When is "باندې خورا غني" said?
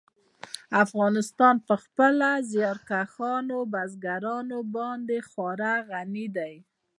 4.75-6.27